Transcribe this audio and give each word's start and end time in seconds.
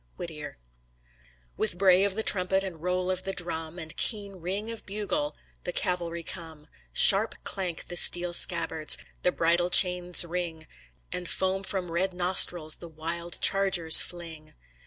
Whittier 0.17 0.57
With 1.57 1.77
bray 1.77 2.03
of 2.03 2.15
the 2.15 2.23
trumpet, 2.23 2.63
And 2.63 2.81
roll 2.81 3.11
of 3.11 3.21
the 3.21 3.33
drum, 3.33 3.77
And 3.77 3.95
keen 3.95 4.37
ring 4.37 4.71
of 4.71 4.83
bugle 4.83 5.35
The 5.63 5.71
cavalry 5.71 6.23
come: 6.23 6.65
Sharp 6.91 7.35
clank 7.43 7.85
the 7.85 7.95
steel 7.95 8.33
scabbards, 8.33 8.97
The 9.21 9.31
bridle 9.31 9.69
chains 9.69 10.25
ring, 10.25 10.65
And 11.11 11.29
foam 11.29 11.61
from 11.61 11.91
red 11.91 12.13
nostrils 12.15 12.77
The 12.77 12.89
wild 12.89 13.39
chargers 13.41 14.01
fling! 14.01 14.55